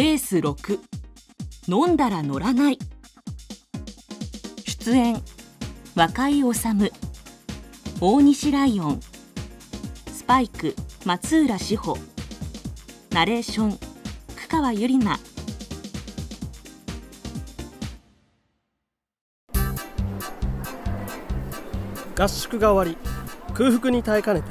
[0.00, 0.78] ケース6
[1.68, 2.78] 飲んだら乗らない。
[4.66, 5.22] 出演。
[5.94, 6.92] 若井治
[8.00, 9.00] 大西ライオン。
[10.10, 10.74] スパイク。
[11.04, 11.98] 松浦志保。
[13.10, 13.72] ナレーション。
[13.72, 13.78] 久
[14.48, 15.18] 川ゆりな
[22.18, 24.46] 合宿が終わり空腹に耐えかねて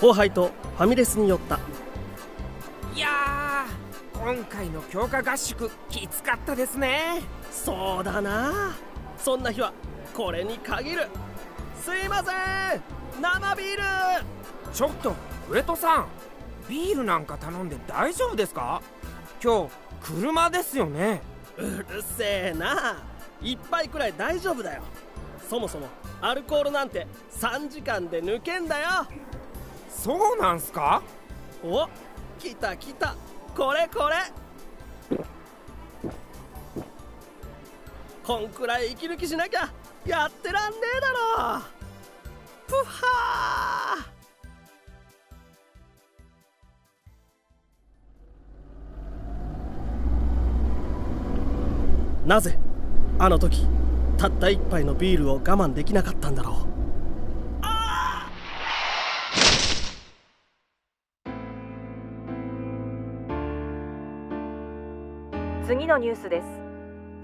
[0.00, 1.75] 後輩とファミレスに寄った。
[4.26, 7.22] 今回の強化合宿きつかったですね。
[7.48, 8.74] そうだな。
[9.16, 9.72] そんな日は
[10.12, 11.06] これに限る。
[11.80, 12.82] すいません。
[13.22, 13.82] 生ビール。
[14.74, 15.14] ちょっと
[15.48, 16.06] 上戸さん。
[16.68, 18.82] ビールなんか頼んで大丈夫ですか？
[19.40, 21.22] 今日車ですよね。
[21.56, 23.04] うるせえな。
[23.40, 24.82] 一杯くらい大丈夫だよ。
[25.48, 25.86] そもそも
[26.20, 29.06] アルコールなんて3時間で抜けんだよ。
[29.88, 31.00] そうなんすか？
[31.62, 31.88] お
[32.40, 33.14] 来た来た
[33.56, 34.16] これこれ。
[38.22, 39.70] こんくらい息抜きしなきゃ
[40.04, 41.62] やってらんねえだろ。
[42.66, 52.28] プハー。
[52.28, 52.58] なぜ
[53.18, 53.64] あの時
[54.18, 56.75] たった一杯のビールを我慢できなかったんだろう。
[65.66, 66.46] 次のニュースです。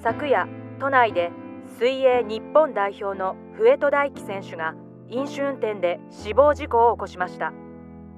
[0.00, 0.46] 昨夜
[0.78, 1.32] 都内で
[1.76, 4.76] 水泳日本代表の笛戸大樹選手が
[5.08, 7.52] 飲酒運転で死亡事故を起こしました。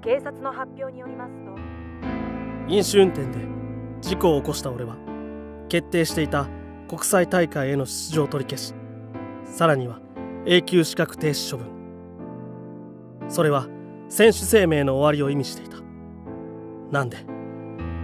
[0.02, 1.52] 警察の発表によりますと
[2.68, 3.38] 飲酒運転で
[4.02, 4.96] 事故を起こした俺は
[5.70, 6.48] 決定していた
[6.86, 8.74] 国際大会への出場取り消し
[9.44, 10.00] さらには
[10.44, 11.66] 永久資格停止処分。
[13.30, 13.68] それは
[14.10, 15.78] 選手生命の終わりを意味していた。
[16.90, 17.16] なんで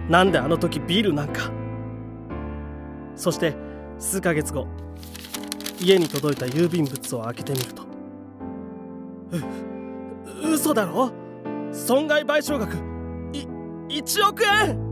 [0.09, 1.51] なんであの時ビールなんか
[3.17, 3.55] そして
[3.99, 4.67] 数ヶ月後
[5.81, 7.83] 家に届いた郵便物を開けてみると
[10.43, 11.11] う嘘だろ？
[11.73, 12.77] 損害賠償額
[13.33, 13.45] い
[13.89, 14.87] 1億円！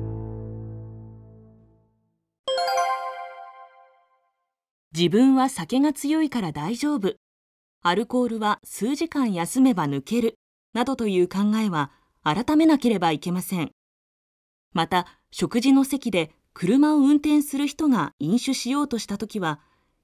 [4.93, 7.15] 自分は酒が強いから大丈夫。
[7.81, 10.35] アルコールは数時間休めば抜ける。
[10.73, 11.91] などという考えは
[12.23, 13.71] 改めなければいけません。
[14.73, 19.59] また食事の席で車を運転する人が飲酒しようとしたときは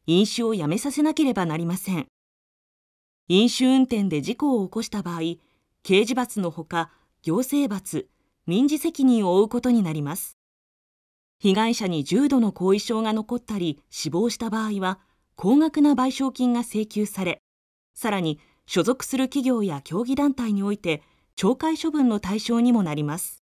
[0.06, 2.07] 飲酒をやめさせなければなりません。
[3.29, 5.19] 飲酒運転で事故を起こした場合
[5.81, 6.91] 刑事罰のほか
[7.22, 8.09] 行政罰
[8.47, 10.35] 民事責任を負うことになります。
[11.39, 15.00] 被害者に重度の後遺症が残ったり死亡した場合は
[15.38, 17.41] 高額な賠償金が請求され
[17.94, 21.01] さらに所属する企業や競技団体において
[21.38, 23.41] 懲戒処分の対象にもなります。